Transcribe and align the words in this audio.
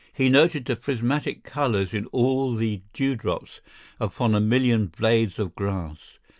He 0.11 0.29
noted 0.29 0.65
the 0.65 0.75
prismatic 0.75 1.43
colors 1.43 1.93
in 1.93 2.07
all 2.07 2.55
the 2.55 2.81
dewdrops 2.91 3.61
upon 3.99 4.33
a 4.33 4.39
million 4.41 4.87
blades 4.87 5.37
of 5.37 5.53
grass. 5.53 6.17